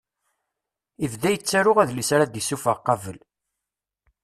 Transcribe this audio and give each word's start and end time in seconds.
Ibda 1.05 1.29
yettaru 1.33 1.73
adlis 1.81 2.09
ara 2.15 2.25
d-isuffeɣ 2.27 2.77
qabel. 2.85 3.17